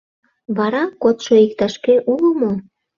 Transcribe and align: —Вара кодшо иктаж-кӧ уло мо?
—Вара 0.57 0.83
кодшо 1.01 1.33
иктаж-кӧ 1.45 1.95
уло 2.11 2.29
мо? 2.39 2.51